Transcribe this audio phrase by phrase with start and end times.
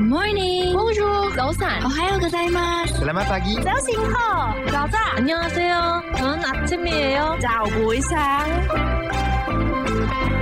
[0.00, 0.72] morning.
[0.72, 1.84] Bonjour.早安.
[1.84, 2.94] 오하요 고자이마스.
[2.96, 3.60] Selamat pagi.
[3.62, 5.16] 早醒好.早安.
[5.18, 6.02] 안녕하세요.
[6.16, 7.36] 저는 아침이에요.
[7.42, 8.46] 早不一下.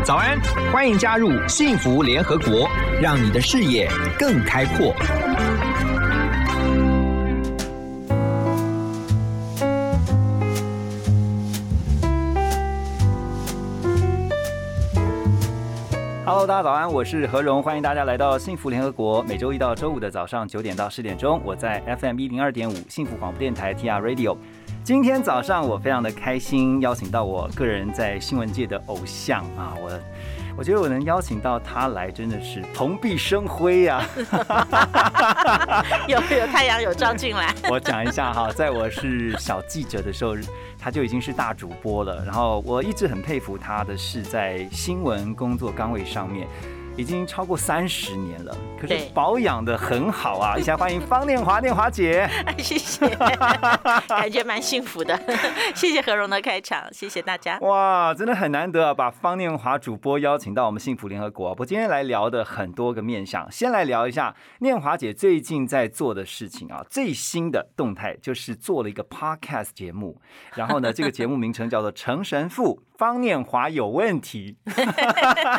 [0.04, 0.40] 早安，
[0.72, 2.68] 欢迎加入幸福联合国，
[3.00, 4.94] 让你的视野更开阔。
[16.47, 19.21] 大家早安，我是何荣，欢迎大家来到幸福联合国。
[19.23, 24.37] 每周一到周五的早上九点到十点钟，我在 FM 一零二点五幸福广播电台 TR Radio。
[24.87, 29.91] 今天早上我非常的开心，邀请到我个人在新闻界的偶像啊，我
[30.55, 34.01] 我觉得我能邀请到他来，真的是蓬荜生辉呀、
[36.07, 37.53] 有有太阳有照进来。
[37.69, 40.37] 我讲一下哈，在我是小记者的时候，
[40.79, 42.23] 他就已经是大主播了。
[42.23, 46.47] 然后我一直很佩服他的是在新闻工作岗位上面。
[46.97, 50.57] 已经超过三十年了，可是保养的很好啊！
[50.57, 52.27] 一起来欢迎方念华，念华姐。
[52.57, 53.07] 谢谢，
[54.09, 55.15] 感觉蛮幸福的。
[55.75, 57.59] 谢谢何荣的开场，谢谢大家。
[57.59, 61.55] 哇，真的很难得啊，把方念华主播邀请到我们幸福联合国。
[61.59, 66.83] 我今天来聊的很多个面向，先来聊一下念华姐最近在做的事情啊。
[66.89, 70.19] 最新的动态就是做了一个 podcast 节目，
[70.55, 74.57] 然后呢，这个节目名称叫做《成神父方念华有问题》，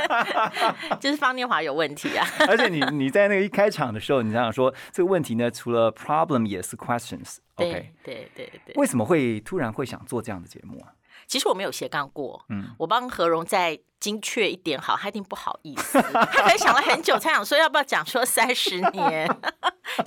[0.99, 2.27] 就是方念华有问题啊。
[2.49, 7.37] 而且你你在那个一开场的时候，你这样说这个问题呢，除了 problem 也是 questions。
[7.57, 8.75] OK，对对对对。
[8.77, 10.93] 为什么会突然会想做这样的节目啊？
[11.27, 19.29] 其实我没有斜杠过，嗯我帮何荣再精确一点好，他一定不好意思， 他可能想了很久，才想说要不要讲说三十年，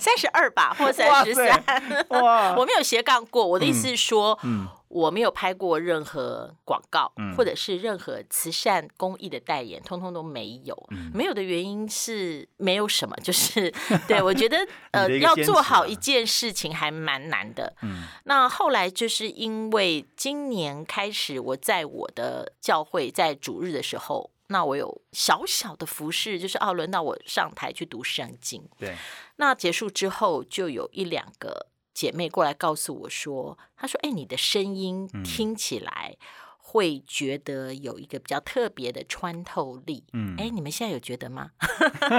[0.00, 1.62] 三十二吧，或三十三。
[2.08, 10.76] 哇我没有斜杠过，我的意思是说，嗯我没有拍过任何广告，嗯或者是任何慈善公益的代言，通通都没有。
[10.90, 13.72] 嗯没有的原因是没有什么，就是
[14.06, 14.56] 对我觉得
[14.92, 17.74] 呃要做好啊一件事情还蛮难的。
[17.82, 28.62] 嗯那后来就是因为今年开始，我在我的教会在主日的时候，那我有小小的服饰，就是哦，轮到我上台去读圣经。
[28.78, 28.94] 对，
[29.36, 36.16] 那结束之后，就有一两个姐妹过来告诉我说：“她说，哎，你的声音嗯听起来
[36.58, 41.50] 会觉得有一个比较特别的穿透力。”嗯哎，你们现在有觉得吗？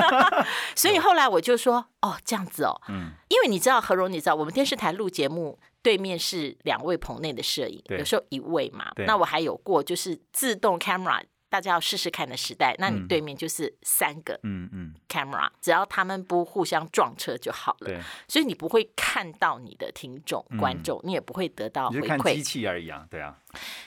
[0.75, 8.90] 所以后来我就说：“哦，这样子哦，嗯因为你知道何荣，你知道我们电视台录节目。”对面是两位棚内的摄影，有时候一位嘛。
[9.05, 11.22] 那我还有过就是自动 camera，
[11.53, 12.75] 大家要试试看的时代。
[12.80, 17.90] 那你嗯对面就是三个嗯嗯，camera，只要他们不互相撞车就好了。
[17.90, 22.41] 对，所以你不会看到你的听众、嗯观众，你也不会得到回你就看机。
[22.41, 23.38] 器而已啊，对啊，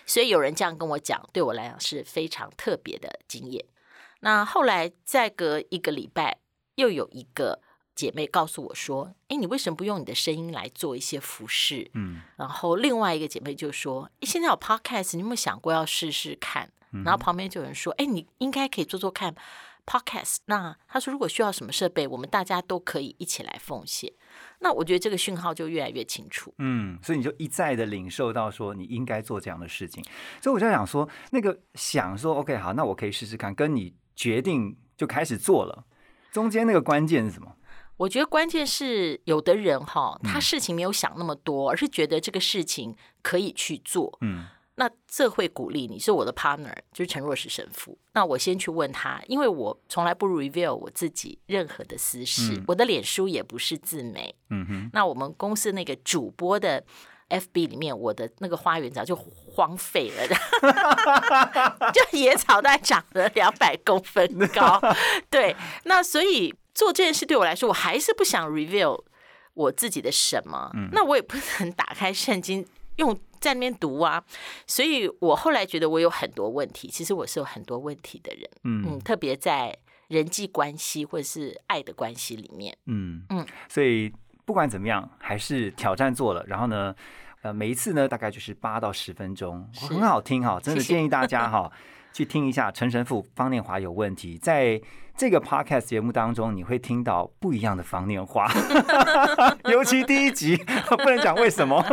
[0.07, 3.65] 所以有人这样跟我讲，对我来讲是非常特别的经验。
[4.21, 6.39] 那后来再隔一个礼拜，
[6.77, 7.61] 又有一个
[7.97, 19.35] 姐妹告诉我说：“哎，你为什么不用你的声音来做一些服饰？”嗯然后另外一个姐妹就说：“诶现在有 podcast，你有没有想过要试试看？”嗯然后旁边就有人说：“哎，你应该可以做做看
[19.87, 24.13] podcast。”那他说：“如果需要什么设备，我们大家都可以一起来奉献。”
[24.61, 26.53] 那我觉得这个讯号就越来越清楚。
[26.59, 30.05] 嗯，所以你就一再的领受到说你应该做这样的事情，
[30.43, 35.85] 所以我就想说，那个想说 OK 好，那我可以试试看，跟你决定就开始做了，
[36.33, 37.57] 中间那个关键是什么？
[37.97, 44.17] 我觉得关键是有的人哈，嗯他事情没有想那么多，而是觉得这个事情可以去做。
[44.21, 44.47] 嗯
[44.79, 47.97] 那这会鼓励你，是我的 partner，就是陈若石神父。
[48.13, 54.35] 那我先去问他，因为我从来不 reveal 我自己任何的私事，嗯我的脸书也不是自媒。
[54.51, 56.85] 嗯哼，那我们公司那个主播的
[57.31, 60.29] FB 里面，我的那个花园早就荒废了，
[61.95, 64.79] 就野草大概长了两百公分高。
[65.31, 69.03] 对，那所以做这件事对我来说，我还是不想 reveal
[69.55, 70.71] 我自己的什么。
[70.93, 72.65] 那我也不能打开圣经
[72.97, 74.23] 用在那边读啊。
[74.67, 78.49] 所以我后来觉得我有很多问题，其实我是有很多问题的人。
[78.65, 79.75] 嗯，嗯特别在
[80.09, 82.77] 人际关系或者是爱的关系里面。
[82.85, 84.13] 嗯嗯嗯，所以
[84.45, 86.95] 不管怎么样，还是挑战做了，然后呢，
[87.41, 91.73] 呃，每一次呢大概就是八到十分钟，很好听哈，真的建议大家哈
[92.17, 94.81] 去听一下陈神父方念华有问题，在
[95.19, 98.51] 这个 podcast 节目当中，你会听到不一样的方念华，
[99.71, 100.57] 尤其第一集
[100.89, 101.77] 不能讲为什么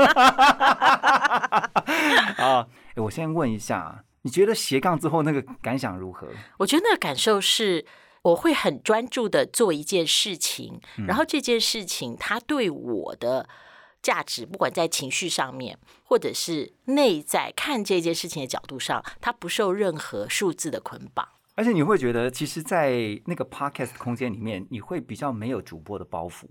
[2.37, 2.65] 啊。
[2.95, 6.29] 诶我先问一下，你觉得斜杠之后那个感想如何？
[6.59, 7.85] 我觉得那个感受是，
[8.21, 13.49] 我会很专注的做一件事情，然后这件事情它对我的
[14.03, 21.27] 价值，不管在情绪上面，或者是内在看这件事情的角度上，它不受任何数字的捆绑。
[21.55, 26.45] 而且你会觉得，其实，在那个 podcast 空间里面，你会比较没有主播的包袱。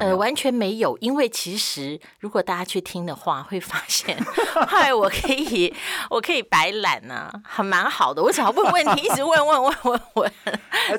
[0.00, 4.18] 呃，完全没有，因为其实如果大家去听的话，会发现，
[4.68, 5.72] 嗨，我可以，
[6.10, 8.22] 我可以摆懒呢、还蛮好的。
[8.22, 10.32] 我只要问问题，一直问问问问问。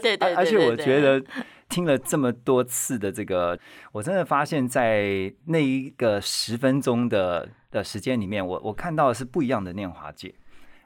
[0.01, 1.23] 对对对而且我对觉得
[1.73, 3.59] 听了这么多次的这个，
[3.91, 10.35] 我真的发现，在那一个十分钟的的时间里面，我我看到的是不一样的念华姐。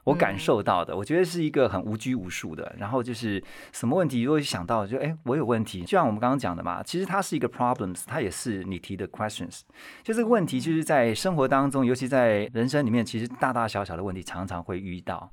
[0.04, 9.60] 我感嗯受到的，我觉得是一个很无拘无束的，然后就是什么问题，如果想到就哎，我有问题，就像我们刚刚讲的嘛，其实它是一个 problems，它也是你提的 questions，
[10.02, 15.30] 就这个问题就是在生活当中，尤其在人生里面，其实大大小小的问题常常会遇到。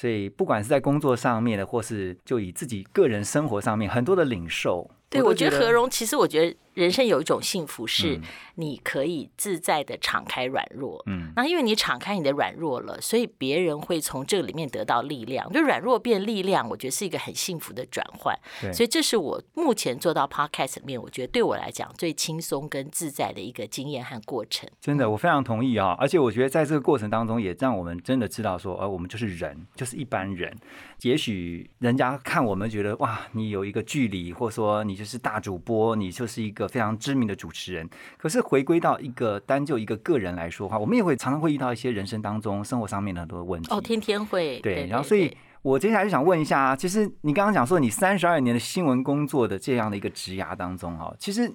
[0.00, 8.22] 所以不管是在工作上面的，或是就以自己个人生活上面，很多的领受，对，我觉得何荣，其实我觉得人生有一种幸福是嗯，
[8.54, 11.02] 你可以自在的敞开软弱。
[11.06, 15.52] 嗯，那因为你敞开你的软弱了，所以别人会从这里面得到力量。
[15.52, 18.38] 就软弱变力量，我觉得是一个很幸福的转换。
[18.60, 24.70] 对所以这是我目前做到 podcast 里面，我觉得对我来讲最轻松跟自在的一个经验和过程。
[24.80, 25.96] 真的，我非常同意啊！
[25.98, 30.56] 而且我觉得在这个过程当中，也让我们真的知道说，呃，我们就是人，就是一般人。
[31.02, 37.88] 也许人家看我们觉得哇，你有一个距离，或者说你就是大主播，你就是一个非常知名的主持人。
[38.16, 43.74] 可是回归到一个单就一个个人来说的话，我们也会常常会遇到一些人生当中、生活上面的很多问题。
[43.74, 51.52] 哦，天天会对，然后所以我接下来就想问一下啊，其实你刚刚讲说你三十二年的新闻工作的这样的一个职涯当中哈，其实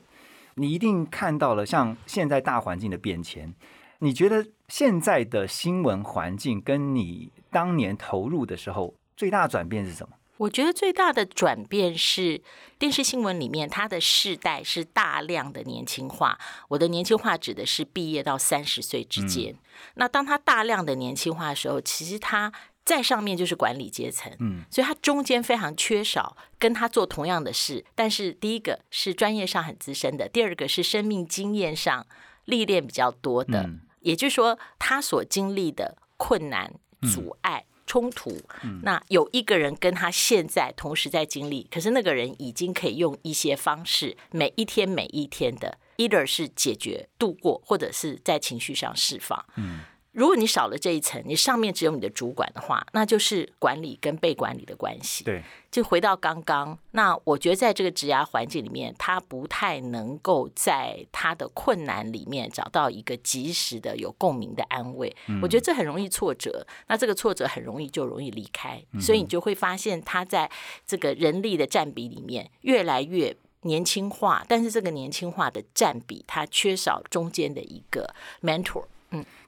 [0.55, 3.53] 你一定看到了像现在大环境的变迁，
[3.99, 10.15] 你觉得现在的新闻环境跟你当年投入的时候最大的转变是什么？
[10.37, 12.41] 我觉得最大的转变是
[12.77, 16.37] 电视新闻里面，它的世代是大量的年轻化。
[16.69, 19.55] 我的年轻化指的是毕业到三十岁之间。
[19.95, 22.51] 那当他大量的年轻化的时候，其实他
[22.83, 27.85] 在上面就是管理阶层，嗯，所以他中间非常缺少跟他做同样的事。
[27.95, 32.05] 但是第一个是专业上很资深的，第二个是生命经验上
[32.45, 33.63] 历练比较多的。
[33.63, 36.73] 嗯也就是说，他所经历的困难、
[37.13, 38.31] 阻碍、冲突，
[38.63, 49.45] 嗯那有一个人跟他现在同时在经历，可是那个人已经可以用一些方式，每一天每一天的，either 是解决、度过，或者是在情绪上释放。
[49.55, 49.81] 嗯，
[50.13, 55.23] 如果你少了这一层，你上面只有你的主管的话，那就是管理跟被管理的关系。
[55.23, 65.13] 对，就回到刚刚，那我觉得在这个职涯环境里面，他不太能够在他的困难里面找到一个及时的有共鸣的安慰。
[65.41, 70.49] 我觉得这很容易挫折，那这个挫折很容易就容易离开，所以你就会发现他在
[70.85, 73.35] 这个人力的占比里面越来越。
[73.65, 78.83] 年轻化，但是这个年轻化的占比，它缺少中间的一个 mentor。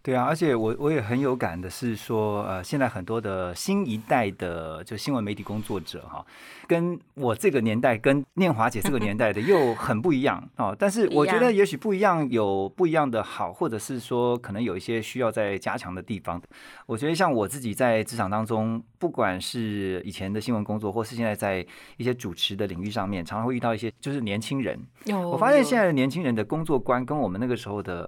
[0.02, 6.24] 对啊，而且我我也很有感的是说，呃，现在很多的新一代的就新闻媒体工作者哈，
[6.68, 10.76] 跟我这个年代跟念华姐这个年代的又很不一样哦。
[10.78, 16.40] 但是我觉得也许不一样有不一样的好，或者是说可能有一些需要再加强的地方。
[16.86, 21.66] 我觉得像我自己在职场当中，不管是以前的新闻工作，或是现在在
[21.98, 24.80] 一些主持的领域上面，常常会遇到一些就是年轻人。
[25.06, 28.08] 有我发现现在的年轻人的工作观跟我们那个时候的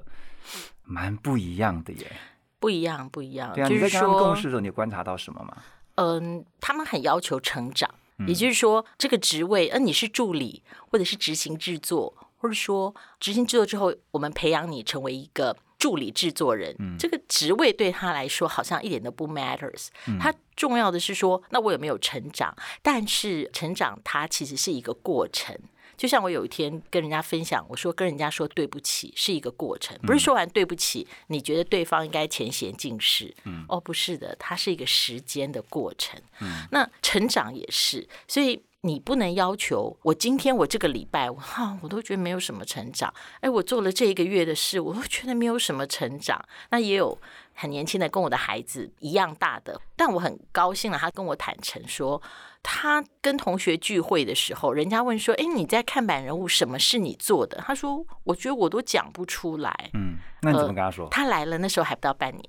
[0.88, 2.12] 蛮不一样的耶。
[2.60, 3.54] 不一样，不一样。
[3.54, 5.58] 对啊，就是你在跟他共事的时候，你有观察到什么吗？
[5.96, 19.90] 嗯，他们很要求成长，嗯也就是说，这个职位，呃，你是助理，或者是执行制作，或者说执行制作之后，我们培养你成为一个助理制作人，嗯这个职位对他来说好像一点都不 matters，、
[20.20, 22.56] 他重要的是说，那我有没有成长？
[22.82, 25.56] 但是成长它其实是一个过程。
[25.98, 33.34] 就像我有一天跟人家分享，我说跟人家说对不起是一个过程，不是说完对不起，你觉得对方应该前嫌尽释。
[33.46, 36.22] 嗯，哦，不是的，它是一个时间的过程。
[36.40, 43.12] 嗯，那成长也是，所以你不能要求我今天我这个礼拜，我哈、我都觉得没有什么成长。
[43.42, 46.40] 哎，我做了这一个月的事，我都觉得没有什么成长。
[46.70, 47.20] 那也有
[47.60, 52.22] 很年轻的，跟我的孩子一样大的，但我很高兴了，他跟我坦诚说。
[52.70, 61.08] 他跟同学聚会的时候，人家问说：“哎，你在看板人物，什么是你做的？”他说：“我觉得我都讲不出来。”嗯，那你怎么跟他说？
[61.10, 62.44] 他来了，那时候还不到半年。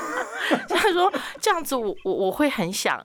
[0.68, 3.02] 他说这样子我，我我会很想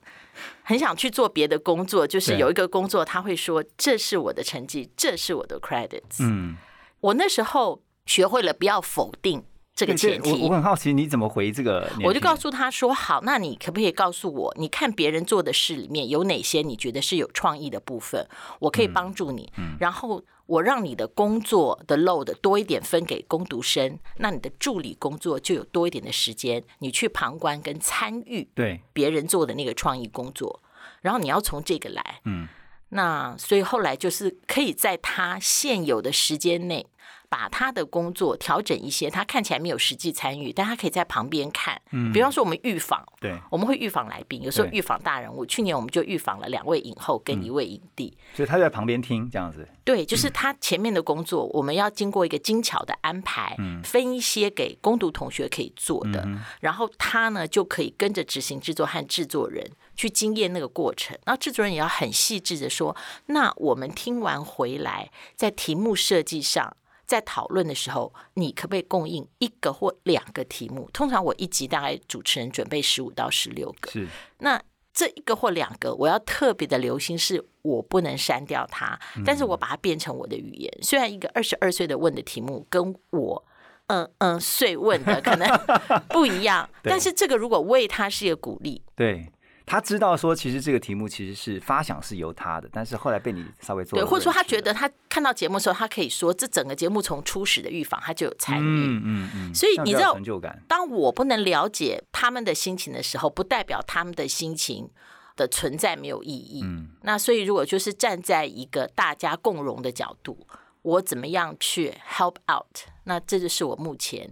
[0.62, 6.18] 很想去做别的工作，就是有一个工作，他会说这是我的成绩，这是我的 credits。
[6.20, 6.58] 嗯
[7.00, 9.42] 我那时候学会了不要否定
[9.74, 10.30] 这个前提。
[10.30, 10.54] 我我。
[10.54, 11.90] 很好奇你怎么回这个？
[12.04, 18.26] 我就告诉他说：“好，那你可不可以告诉我，你看别人做的事里面有哪些你觉得是有创意的部分，
[18.60, 30.62] 我可以帮助你，然后我让你的工作的 load 多一点分给工读生，那你的助理工作就有多一点的时间，你去旁观跟参与对，别人做的那个创意工作，
[31.00, 32.46] 然后你要从这个来，嗯，
[32.90, 36.86] 那所以后来就是可以在他现有的时间内，
[37.28, 41.80] 把他的工作调整一些，他看起来没有实际参与，但他可以在旁边看。
[41.90, 45.44] 嗯，比方说我们预防，对，我们会预防来宾，有时候预防大人物。
[45.46, 48.16] 去年我们就预防了两位影后跟一位影帝。
[48.34, 49.68] 所以他在旁边听这样子。
[49.84, 56.26] 对，就是他前面的工作，我们要经过一个精巧的安排，分一些给攻读同学可以做的，
[56.60, 61.18] 然后他呢就可以跟着执行制作和制作人去经验那个过程。
[61.26, 66.76] 然后制作人也要很细致的说，那我们听完回来，在题目设计上。
[67.06, 70.88] 在讨论的时候，你可不可以供应一个或两个题目？
[70.92, 74.06] 通常我一集大概主持人准备十五到十六个，是，
[74.38, 74.60] 那
[74.92, 80.72] 这一个或两个，我要特别的留心，是我不能删掉它，但是我把它变成我的语言。
[80.82, 83.44] 虽然一个二十二岁的问的题目跟我。
[83.88, 85.46] 嗯嗯，岁问的可能
[86.08, 89.30] 不一样，但是这个如果为他是一个鼓励，对。
[89.66, 104.90] 他知道说，其实这个题目其实是发想是由他的，但是后来被你稍微做对，或者说他觉得他看到节目的时候，他可以说这整个节目从初始的预防他就有参与，嗯嗯嗯，所以你知道成就感，当我不能了解他们的心情的时候，不代表他们的心情
[105.34, 106.60] 的存在没有意义。
[106.62, 110.46] 嗯那所以如果就是站在一个大家共荣的角度，
[110.82, 112.86] 我怎么样去 help out？
[113.04, 114.30] 那这就是我目前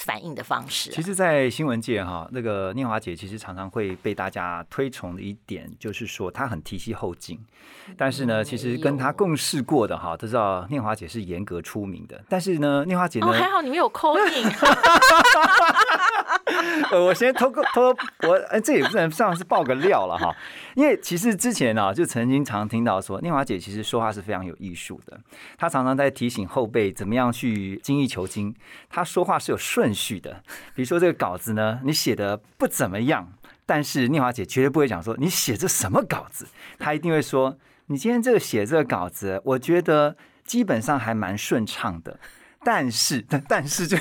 [0.00, 7.38] 反应的方式啊、其实，在新闻界哈，那个念华姐其实常常会被大家推崇的一点，就是说她很提携后进。
[7.98, 12.24] 但是呢，其实跟她共事过的哈，都知道念华姐是严格出名的。
[12.28, 14.50] 但是呢，念华姐呢，哦，还好你没有 call in，
[16.90, 17.94] 呃，我先偷个偷
[18.26, 20.34] 我，哎，这也不能算是爆个料了哈。
[20.74, 25.18] 因为其实之前呢、就曾经常听到说，念华姐其实说话是非常有艺术的，
[25.56, 28.54] 她常常在提醒后辈怎么样去精益求精。
[28.88, 30.42] 她说话是有顺序的，
[30.74, 33.32] 比如说这个稿子呢，你写的不怎么样，
[33.66, 36.46] 但是念华姐绝对不会讲说你写这什么稿子，
[36.78, 42.18] 她一定会说你今天这个写这个稿子，我觉得基本上还蛮顺畅的。
[42.64, 43.96] 但是，但但是就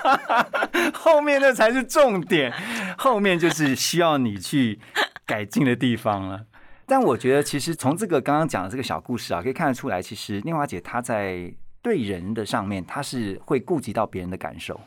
[0.92, 2.52] 后面那才是重点，
[2.98, 4.78] 后面就是需要你去
[5.24, 6.44] 改进的地方了。
[6.86, 14.78] 但我觉得，其实从这个刚刚讲的这个小故事啊，可以看得出来，其实念华姐她在对人的上面，她是会顾及到别人的感受。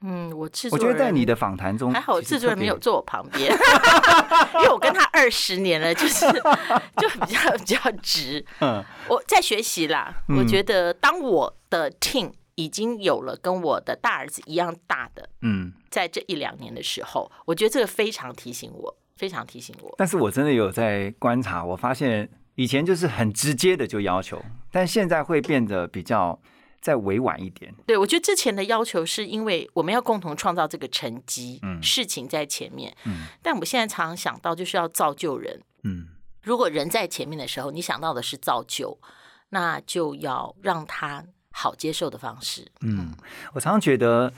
[0.00, 3.52] 嗯，我制我作人觉得在你的访谈中，还好，我制作人没有坐我旁边，
[4.54, 6.26] 因为我跟他二十年了，就是
[6.96, 8.44] 就比较比较直。
[8.60, 19.94] 嗯我在学习啦，我觉得当我的 team 已经有了跟我的大儿子一样大的，嗯，在这一两年的时候，我觉得这个非常提醒我，非常提醒我。
[19.96, 24.40] 但是我真的有在观察，我发现以前就是很直接的就要求，
[24.70, 26.38] 但现在会变得比较
[26.80, 27.74] 再委婉一点。
[27.86, 35.62] 对，我觉得之前的要求是因为我们要共同创造这个成绩，嗯事情在前面，嗯但我现在常常想到就是要造就人。
[35.84, 36.08] 嗯，
[36.42, 38.98] 如果人在前面的时候，你想到的是造就，
[39.50, 42.70] 那就要让他好接受的方式。
[42.80, 43.14] 嗯，
[43.54, 44.32] 我常常觉得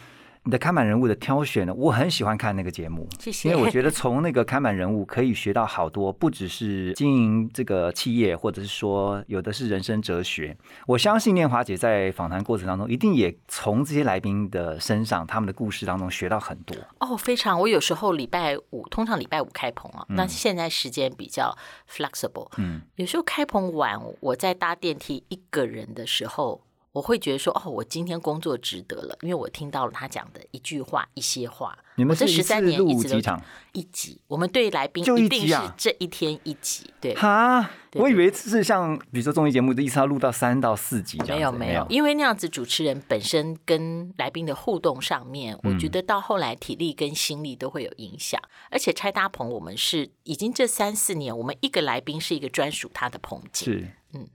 [0.45, 10.57] 你的看板人物的挑选呢，我很喜欢看那个节目，谢谢因为我觉得从那个看板人物可以学到好多，不只是经营这个企业，或者是说有的是人生哲学。
[10.87, 16.75] 我相信念华姐在访谈过程当中，一定也从这些来宾的身上、他们的故事当中学到很多。
[17.01, 17.61] 哦，非常。
[17.61, 21.55] 我有时候礼拜五，通常礼拜五开棚啊，那现在时间比较
[21.87, 22.51] flexible。
[22.57, 31.79] 嗯，有时候开棚晚，我在搭电梯一个人的时候，我会觉得说，哦，我今天工作值得了，因为我听到了他讲的一句话、一些话。
[31.95, 33.41] 你们我这十三年一直都？
[33.73, 37.15] 一集，我们对来宾就一一定是这一天一集，对。
[37.15, 41.59] 哈，我以为是像比如说综艺节目，一次要录到三到四集这样子。
[41.59, 48.41] 没有没有，因为那样子主持人本身跟来宾的互动上面，我嗯觉得到后来体力跟心力都会有影响。
[48.71, 53.73] 而且拆搭棚，我们是已经这三四年，我们一个来宾是一个专属他的棚景。
[53.73, 53.81] 是，
[54.15, 54.29] 嗯嗯，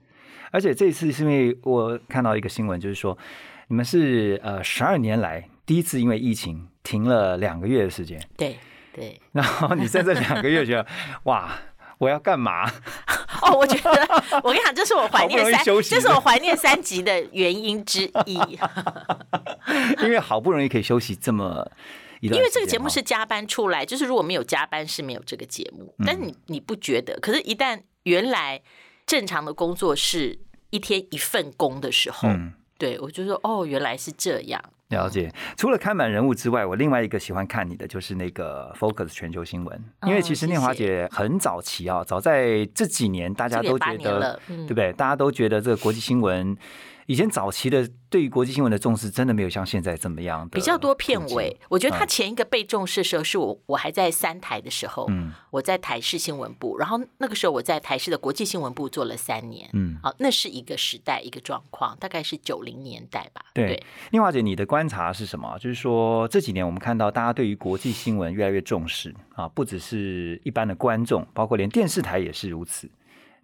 [0.50, 3.16] 而且这次是因为我看到一个新闻，就是说
[3.68, 8.56] 你们是呃十二年来第一次因为疫情停了两个月的时间，对
[8.92, 10.86] 对，然后你在这两个月觉得
[11.24, 11.50] 哇，
[11.98, 12.70] 我要干嘛？
[13.42, 13.90] 哦，我觉得
[14.42, 18.38] 我跟你讲，这是我怀念三，这是我怀念三集的原因之一。
[20.02, 21.70] 因为好不容易可以休息这么
[22.20, 25.94] 因为这个节目是加班出来，就是如果没有加班是没有这个节目。
[25.98, 27.18] 嗯但是你你不觉得？
[27.20, 28.62] 可是，一旦原来
[29.06, 30.38] 正常的工作是
[30.70, 34.62] 一天一份工的时候，嗯对我就说哦，原来是这样。
[34.88, 35.32] 了解。
[35.56, 44.92] 除了看满人物之外，我另外一个喜欢看你的就是那个 Focus 全球新闻，因为哦其实念华姐很早期啊，早在这几年大家都觉得对不对？
[44.92, 46.56] 大家都觉得这个国际新闻。
[47.06, 51.56] 以前早期的对于国际新闻的重视，真的没有像现在这么样的比较多片尾。
[51.68, 52.08] 我觉得他嗯。
[52.08, 55.32] 前一个被重视的时候，是我我还在三台的时候，嗯。
[55.50, 65.58] 我在台视新闻部，然后那个时候我在台视的国际新闻部做了三年，嗯，好，那是一个时代一个状况，大概是九零年代吧，对，念华姐，你的观察是什么？
[65.58, 72.90] 就是说这几年我们看到大家对于国际新闻越来越重视啊，不只是一般的观众，包括连电视台也是如此。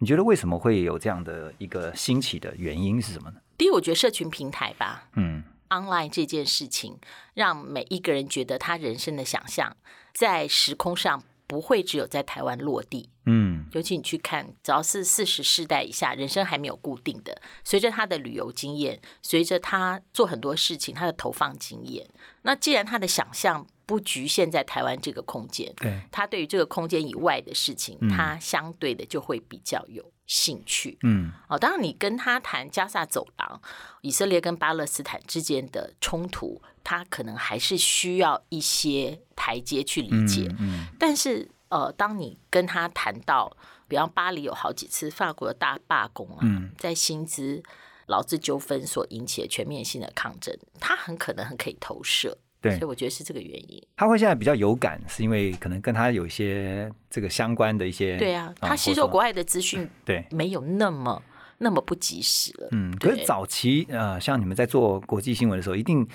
[0.03, 3.37] 你觉得为什么会有这样的一个兴起的原因是什么呢？
[3.57, 6.99] 第一，我觉得社群平台吧嗯，online 这件事情，
[7.35, 9.77] 让每一个人觉得他人生的想象
[10.13, 22.05] 在时空上不会只有在台湾落地，嗯尤其你去看，只要是四十世代以下，人生还没有固定的，随着他的旅游经验，随着他做很多事情，他的投放经验，
[22.41, 30.97] 那既然他的想象不局限在台湾这个空间，对，他对于这个空间以外的事情，嗯他相对的就会比较有兴趣。
[31.03, 33.61] 嗯哦，当然，你跟他谈加萨走廊、
[34.01, 40.47] 以色列跟巴勒斯坦之间的冲突，他可能还是需要一些台阶去理解。
[40.59, 43.55] 嗯但是，呃，当你跟他谈到，
[43.87, 47.61] 比方巴黎有好几次法国的大罢工啊，嗯在薪资、
[48.07, 52.37] 劳资纠纷所引起的全面性的抗争，他很可能很可以投射。
[52.63, 53.83] 对所以我觉得是这个原因。
[53.97, 60.25] 他会现在比较有感，是因为可能跟他有一些这个相关的一些对啊，他吸收国外的资讯对。
[60.31, 61.21] 没有那么
[61.57, 62.69] 那么不及时了。
[62.71, 66.07] 嗯，可是早期呃，像你们在做国际新闻的时候，一定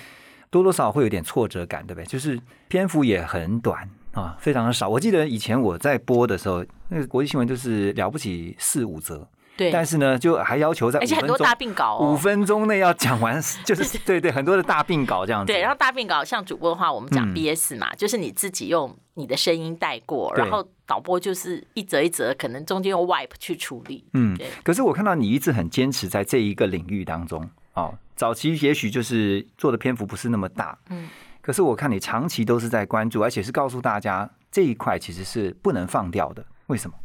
[0.50, 2.06] 多多少少会有点挫折感，对不对？
[2.06, 4.88] 就是篇幅也很短啊，非常的少。
[4.88, 9.28] 我记得以前我在播的时候，那个国际新闻就是了不起四五则，
[9.58, 12.16] 对，但是呢，就还要求在而且很多大病稿五哦。
[12.16, 15.52] 分钟内要讲完， 就是对对，很多的大病稿这样子。
[15.52, 24.04] 对，然后大病稿像主播的话，我们讲嗯 BS 嘛，就是你自己用你的声音带过，然后导播就是一则一则，可能中间用 wipe 去处理。
[24.12, 27.92] 嗯对，可是我看到你一直很坚持在这一个领域当中哦。
[28.14, 31.08] 早期也许就是做的篇幅不是那么大，嗯，
[31.40, 36.44] 可是我看你长期都是在关注，而且是告诉大家这一块其实是不能放掉的。
[36.66, 36.96] 为什么？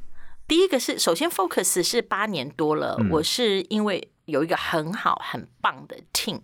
[0.54, 6.42] 第一个是，首先 Focus 是八年多了，嗯我是因为有一个很好很棒的 team。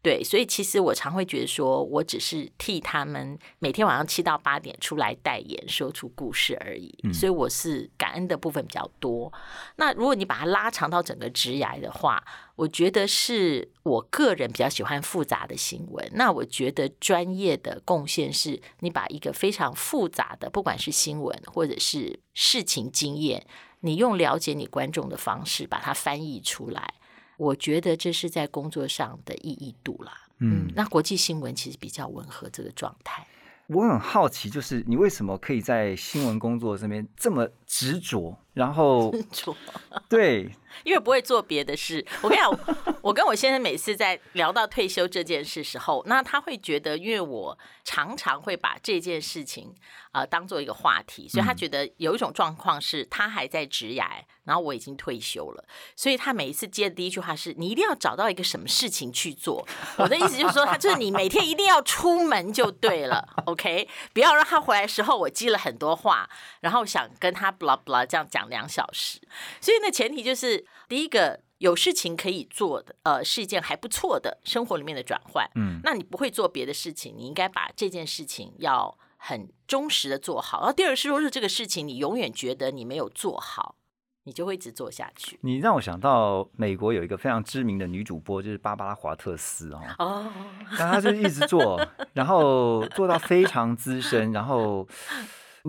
[0.00, 6.94] 对，所以其实我常会觉得说，我只是替他们每天晚上七到八点出来代言，说出故事而已。
[7.12, 9.30] 所以我是感恩的部分比较多。
[9.76, 12.22] 那如果你把它拉长到整个职涯的话，
[12.54, 16.08] 我觉得是我个人比较喜欢复杂的新闻。
[16.14, 23.44] 那我觉得专业的贡献是你把一个非常复杂的，不管是新闻或者是事情经验，
[23.80, 26.94] 你用了解你观众的方式把它翻译出来。
[27.38, 30.12] 我觉得这是在工作上的意义度啦。
[30.40, 33.26] 嗯，那国际新闻其实比较吻合这个状态。
[33.68, 38.36] 我很好奇，就是你为什么可以在新闻工作这边这么执着？
[38.58, 39.56] 然后 错，
[40.10, 40.50] 对，
[40.82, 42.04] 因为不会做别的事。
[42.22, 49.72] 我跟你讲，我我跟我先生每次在聊到退休这件事时候，那他会觉得，因为我常常会把这件事情
[50.10, 54.06] 呃当做一个话题，所以他觉得有一种状况是他还在职涯，
[54.42, 59.66] 然后我已经退休了，所以他每一次接的第一句话是：“你一定要找到一个什么事情去做。”
[59.98, 66.28] 我的意思就是说，他就是你每天一定要出门就对了，OK，不要让他回来的时候我记了很多话，
[66.60, 69.20] 然后想跟他 blah blah 这样讲两小时。
[69.60, 75.48] 所以呢，前提就是第一个有事情可以做的，呃，是一件还不错的生活里面的转换。
[75.56, 80.58] 嗯，那你不会做别的事情，你应该把这件事情要很忠实的做好。
[80.60, 83.74] 然后第二是说是这个事情，你永远觉得你没有做好，
[84.22, 85.38] 你就会一直做下去。
[85.42, 90.32] 你让我想到美国有一个非常知名的女主播，就是芭芭拉华特斯哦，哦，
[90.78, 94.86] 那她就一直做，然后做到非常资深，然后。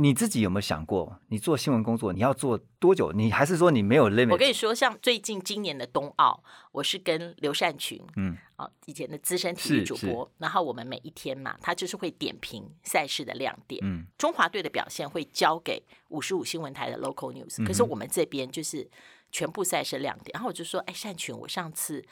[0.02, 3.12] 你自己有没有想过，你做新闻工作你要做多久？
[3.12, 4.32] 你还是说你没有 limit？
[4.32, 13.82] 我跟你说，像最近今年的冬奥，我是跟刘善群，嗯，啊，以前的资深体育主播，然后我们每一天嘛，他就是会点评赛事的亮点。
[13.84, 18.90] 嗯，中华队的表现会交给五十五新闻台的 local news，可是我们这边就是
[19.34, 20.32] 全部赛事亮点。
[20.34, 22.06] 然后我就说，哎，善群，我上次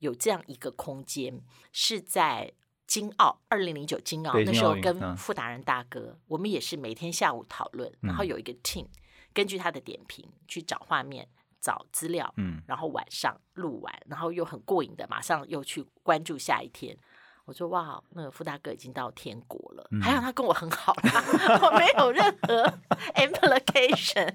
[0.00, 1.40] 有这样一个空间
[1.72, 2.52] 是在。
[2.90, 8.84] 金澳二零零九金澳那时候跟傅达人大哥，我们也是每天下午讨论，然后有一个 team
[9.32, 11.28] 根据他的点评去找画面、
[11.60, 16.98] 找资料，嗯然后晚上录完，然后又很过瘾的，马上又去关注下一天。
[17.44, 21.24] 我说哇，那个傅大哥已经到天国了，还好他跟我很好啦，
[21.62, 22.64] 我没有任何
[23.14, 24.34] implication。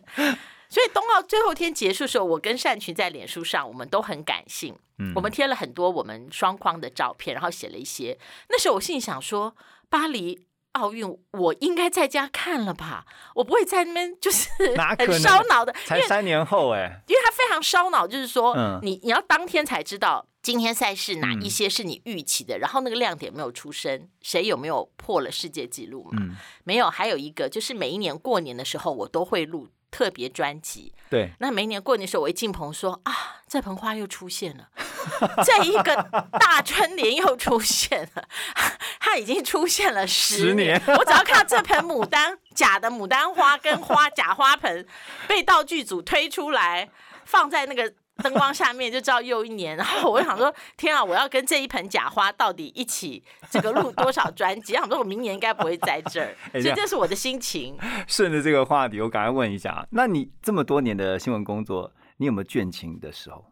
[0.70, 8.18] 所以冬奥最后一天结束的时候，我跟善群在脸书上，我们都很感性，嗯我们贴了很多我们双框的照片，然后写了一些。
[8.50, 9.56] 那时候我心里想说，
[9.90, 10.46] 巴黎。
[10.76, 14.50] 奥运我应该在家看了吧，我不会在那边就是
[15.00, 26.18] 很烧脑的，才三年后哎，因为它非常烧脑，就是说，嗯你你要当天才知道今天赛事哪一些是你预期的，然后那个亮点没有出生，谁有没有破了世界纪录嘛？
[26.20, 30.92] 嗯，没有，还有一个就是每一年过年的时候，我都会录特别专辑。
[31.10, 33.14] 对，那每年过年的时候，我一进棚说啊，
[33.48, 34.68] 这盆花又出现了，
[35.46, 35.96] 这一个
[36.38, 38.28] 大春联又出现了，
[39.00, 44.86] 它已经出现了十十年我只要看到这盆牡丹假的牡丹花跟花假花盆
[45.30, 46.90] 被道具组推出来，
[47.24, 47.94] 放在那个。
[48.24, 54.74] 灯光下面就知道又一年，然后我就想说，天啊，我要跟这一盆假花到底一起这个录多少专辑？
[54.74, 57.78] 想说我明年应该不会在这儿， 所以这是我的心情。
[58.08, 63.52] 顺着这个话题，我赶快问一下，那你这么多年的新闻工作，你有没有倦情的时候？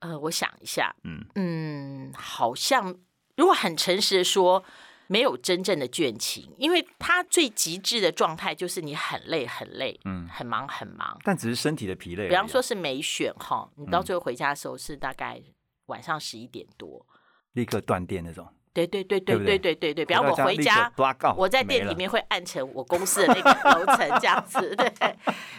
[0.00, 2.96] 呃，我想一下，嗯嗯，好像
[3.36, 4.64] 如果很诚实的说，
[5.12, 11.18] 没有真正的倦情，因为他最极致的状态就是你很累很累，嗯很忙很忙。
[11.22, 12.28] 但只是身体的疲累啊。
[12.30, 15.38] 比方说是没选哈，你到嗯最后回家的时候是大概
[15.86, 17.06] 晚上十一点多。
[17.52, 20.90] 立刻断电那种，对对对对对不对对对比方我回家
[21.36, 24.90] 我在店里面会按成我公司的那个 楼层这样子，对。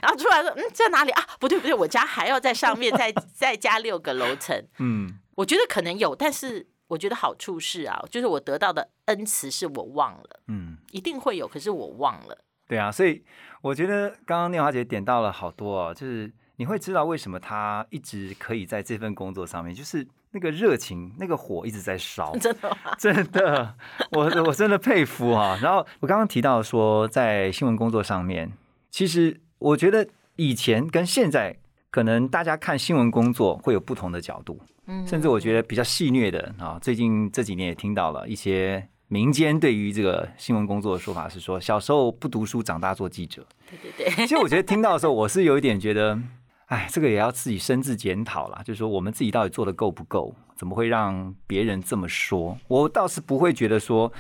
[0.02, 1.24] 然后出来说，嗯，在哪里啊？
[1.40, 4.68] 不对不对，我家还要在上面再再加六个楼层。
[4.80, 12.38] 嗯，我觉得可能有，但是我觉得好处是啊，就是我得到的恩慈是我忘了，嗯，一定会有，可是我忘了。
[12.68, 13.24] 对啊，所以
[13.62, 22.96] 我觉得刚刚念华姐点到了好多哦，就是你会知道为什么她一直可以在这份工作上面，就是那个热情、那个火一直在烧， 真的吗？
[22.98, 23.76] 真的，
[24.12, 25.60] 我我真的佩服啊。
[25.62, 28.52] 然后我刚刚提到说，在新闻工作上面，
[28.90, 31.58] 其实我觉得以前跟现在，
[31.92, 36.78] 可能大家看新闻工作会有不同的角度，嗯甚至我觉得比较戏谑的啊。
[36.82, 43.46] 最近这几年也听到了一些民间对于这个新闻工作的说法是说，小时候不读书，长大做记者。
[43.70, 46.20] 对对对，其实我觉得听到的时候，我是有一点觉得，
[46.66, 48.62] 哎，这个也要自己深自检讨啦。
[48.64, 50.34] 就是说，我们自己到底做的够不够？
[50.56, 52.58] 怎么会让别人这么说？
[52.68, 54.12] 我倒是不会觉得说，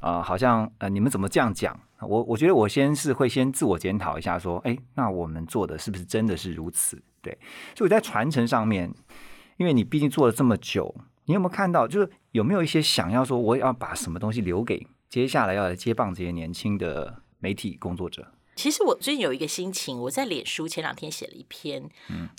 [0.00, 1.78] 呃，好像呃，你们怎么这样讲？
[2.00, 7.02] 我我觉得我先是会先自我检讨一下，说，哎，那我们做的是不是真的是如此？
[7.20, 7.36] 对，
[7.74, 8.90] 所以我在传承上面，
[9.60, 10.94] 因为你毕竟做了这么久，
[11.26, 18.26] 你有没有看到，就是有没有一些想要说，我要把什么东西留给接下来要来接棒这些年轻的媒体工作者？
[18.56, 21.90] 其实我最近有一个心情，我在脸书前两天写了一篇，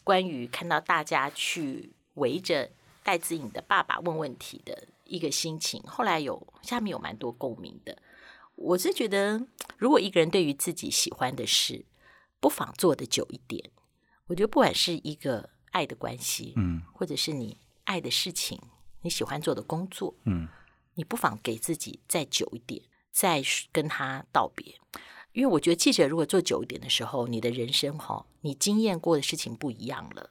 [0.03, 2.71] 关于看到大家去围着
[3.03, 5.79] 戴子颖的爸爸问问题的一个心情。
[5.85, 7.95] 后来有下面有蛮多共鸣的。
[8.55, 9.45] 我是觉得，
[9.77, 11.85] 如果一个人对于自己喜欢的事，
[12.39, 13.69] 不妨做的久一点。
[14.25, 18.59] 我觉得不管是一个爱的关系，嗯或者是你爱的事情，
[19.01, 20.47] 你喜欢做的工作，嗯
[20.93, 22.81] 你不妨给自己再久一点，
[23.11, 24.75] 再跟他道别。
[25.33, 30.29] 因为我觉得记者如果做久一点的时候，你的人生哈，你经验过的事情不一样了，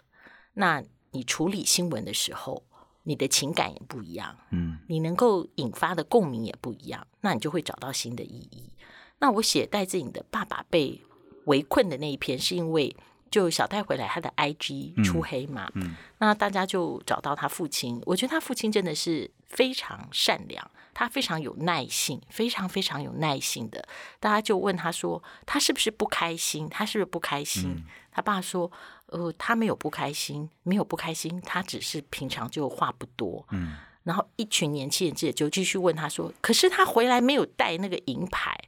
[0.53, 2.63] 那你处理新闻的时候，
[3.05, 8.71] 你的情感也不一样，嗯你能够引发的共鸣也不一样，那你就会找到新的意义。
[9.19, 11.01] 那我写戴志颖的爸爸被
[11.47, 12.95] 围困的那一篇，是因为
[13.31, 18.01] 就小戴回来他的 IG 出黑嘛，嗯那大家就找到他父亲。
[18.05, 23.87] 我觉得他父亲真的是非常善良，他非常有耐性，非常非常有耐性的。
[24.19, 26.69] 大家就问他说，他是不是不开心？
[26.69, 27.71] 他是不是不开心？
[27.77, 28.71] 嗯他爸说，
[29.07, 33.47] 呃，他没有不开心，没有不开心，他只是平常就话不多。
[33.53, 38.59] 嗯然后一群年轻人记者就继续问他说：“可是他回来没有带那个银牌？”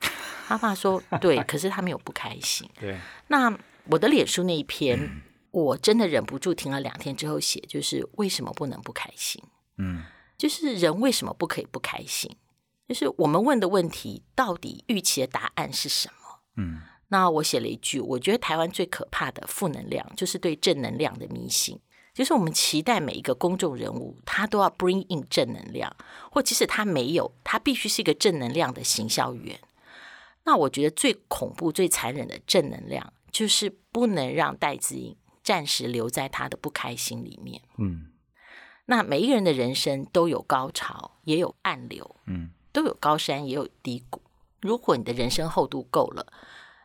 [0.47, 2.69] 他爸说：“对， 可是他没有不开心。
[2.79, 2.99] 对，”
[3.29, 3.51] 那
[3.89, 9.43] 我的脸书那一篇，我真的忍不住停了两天之后写，就是为什么不能不开心？
[9.79, 10.05] 嗯
[10.39, 12.37] 就是人为什么不可以不开心？
[12.89, 16.39] 就是我们问的问题，到底预期的答案是什么？
[16.57, 21.79] 嗯那我写了一句，我觉得台湾最可怕的负能量，就是对正能量的迷信。
[22.15, 25.95] 就是我们期待每一个公众人物，他都要 bring in 正能量，
[26.31, 29.61] 或即使他没有，他必须是一个正能量的行销员。
[30.45, 37.61] 那我觉得最恐怖、最残忍的正能量，就是不能让戴资颖暂时留在他的不开心里面。
[37.79, 38.07] 嗯
[38.87, 44.21] 那每一个人的人生都有高潮，也有暗流，嗯都有高山，也有低谷。
[44.61, 46.33] 如果你的人生厚度够了，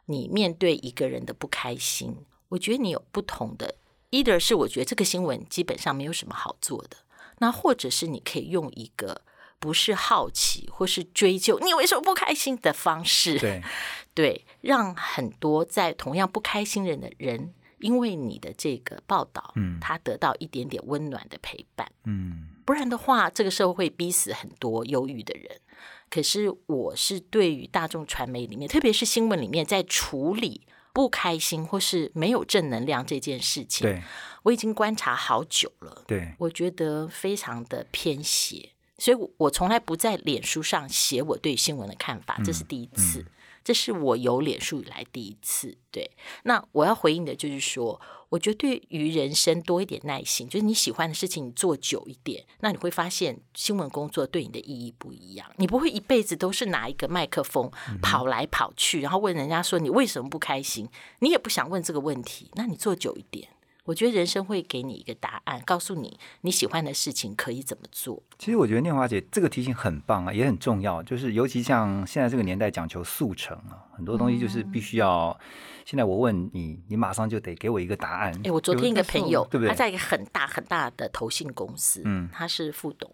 [0.06, 2.16] 你面对一个人的不开心，
[2.50, 3.76] 我觉得你有不同的
[4.12, 6.98] ，either 是我觉得这个新闻基本上没有什么好做的，
[7.40, 9.24] 那或者是你可以用一个
[9.60, 13.62] 不是好奇或是追究你为什么不开心的方式，对，
[14.13, 19.80] 对，让很多在同样不开心人的人因为你的这个报道，嗯。
[19.80, 21.91] 他得到一点点温暖的陪伴。
[22.06, 22.50] 嗯。
[22.65, 25.62] 不然的话，这个社会会逼死很多忧郁的人。
[26.10, 34.02] 可是我是对于大众传媒里面，特别是新闻里面，在处理不开心或是没有正能量这件事情，对。
[34.43, 36.04] 我已经观察好久了。
[36.08, 43.26] 对，我觉得非常的偏斜，所以我我从来不在脸书上写我对新闻的看法，这是第一次，
[43.64, 45.78] 这是我有脸书以来第一次。
[45.92, 46.10] 对，
[46.44, 63.50] 那我要回应的就是说，我觉得对于人生多一点耐心，就是你喜欢的事情你做久一点，那你会发现新闻工作对你的意义不一样，你不会一辈子都是拿一个麦克风跑来跑去，然后问人家说你为什么不开心，你也不想问这个问题，那你做久一点。
[63.88, 68.21] 我觉得人生会给你一个答案，告诉你你喜欢的事情可以怎么做。
[68.38, 71.02] 其实我觉得念华姐这个提醒很棒啊，也很重要。
[71.02, 75.39] 就是尤其像现在这个年代讲求速成啊，很多东西就是必须要。
[75.86, 78.34] 现在我问你，你马上就得给我一个答案。
[78.43, 79.69] 哎，我昨天一个朋友，对不对？
[79.69, 83.10] 他在一个很大很大的投信公司，嗯他是副董，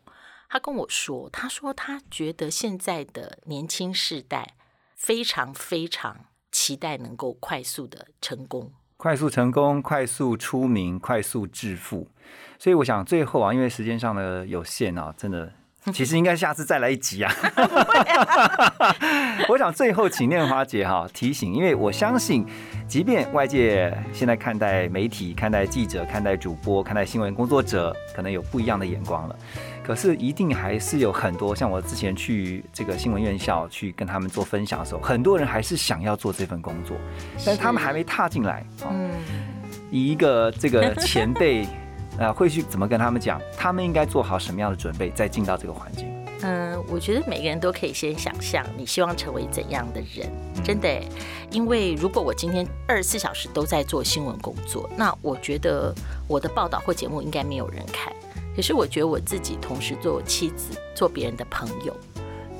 [0.49, 4.55] 他跟我说，他说他觉得现在的年轻世代
[4.95, 8.73] 非常非常期待能够快速的成功。
[9.03, 12.07] 快速成功、快速出名、快速致富。
[12.57, 15.51] 所以我想最后啊，因为时间上的有限啊，真的。
[15.91, 17.29] 其实应该下次再来一集啊！
[19.49, 22.45] 我想最后请念华姐哈提醒，因为我相信，
[22.87, 29.35] 即便外界现在看待媒体、看待记者、看待主播、看待新闻工作者，可能有不一样的眼光了，
[29.83, 36.95] 可是一定还是有很多像我之前去这个新闻院校去跟他们做分享的时候，很多人还是想要做这份工作，
[37.45, 38.65] 但是他们还没踏进来。
[38.89, 39.11] 嗯，
[39.91, 41.67] 以一个这个前辈。
[42.19, 43.41] 呃，会去怎么跟他们讲？
[43.57, 46.07] 他们应该做好什么样的准备，再进到这个环境？
[46.43, 50.31] 嗯，我觉得每个人都可以先想象你希望成为怎样的人，
[50.63, 50.87] 真的。
[51.49, 55.91] 因为如果我今天二十四小时都在做新闻工作，那我觉得
[56.27, 58.13] 我的报道或节目应该没有人看。
[58.55, 61.95] 可是我觉得我自己同时做妻子，做别人的朋友，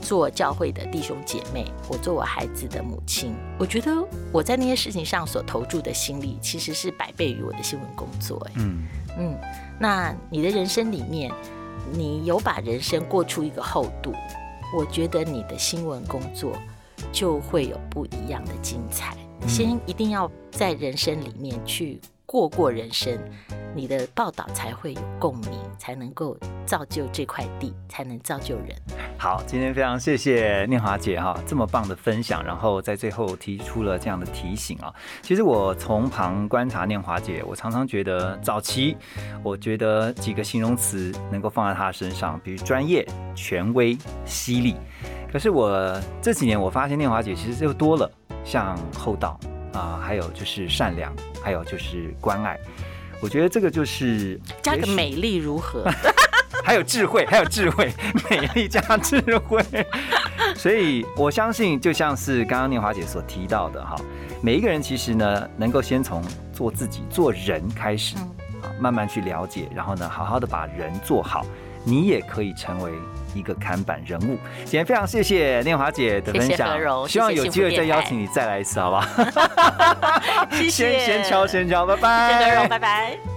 [0.02, 3.92] 做教会的弟兄姐妹，我做我孩子的母亲，我觉得
[4.32, 8.38] 我在那些事情上所投注的心力，其实是百倍于我的新闻工作。
[8.50, 8.84] 哎，嗯。
[9.16, 9.38] 嗯，
[9.80, 11.32] 那你的人生里面，
[11.92, 14.12] 你有把人生过出一个厚度，
[14.76, 16.58] 我觉得你的新闻工作
[17.12, 19.16] 就会有不一样的精彩。
[19.48, 22.02] 先一定要在人生里面去
[22.34, 23.16] 过过人生，
[23.76, 28.70] 你的报道才会有共鸣，才能够造就这块地，才能造就人。
[29.20, 34.92] 好，今天非常谢谢念华姐哈，这么棒的分享，然后在最后提出了这样的提醒啊。
[35.22, 38.98] 其实我从旁观察念华姐，我常常觉得早期，
[39.44, 44.76] 我觉得几个形容词能够放在她身上，比如专业、权威、犀利。
[45.32, 48.12] 可是我这几年我发现念华姐其实又多了，
[48.44, 49.40] 像厚道
[49.74, 52.60] 啊，还有就是善良，还有就是关爱。
[53.22, 55.86] 我觉得这个就是加个美丽如何？
[56.64, 57.92] 还有智慧，还有智慧，
[58.30, 59.62] 美丽加智慧。
[60.56, 63.98] 所以我相信，就像是刚刚念华姐所提到的哈，
[64.42, 68.16] 每一个人其实呢，能够先从做自己、做人开始，
[68.62, 71.46] 啊，慢慢去了解，然后呢，好好的把人做好，
[71.84, 72.92] 你也可以成为
[73.34, 74.38] 一个看板人物。
[74.66, 79.06] 今天非常谢谢念华姐的分谢谢享何柔，希望谢谢有机会再邀请你再来一次，好不好？
[80.52, 82.34] 谢谢，先先敲，先敲，拜拜。
[82.34, 83.33] 谢谢何荣，拜拜。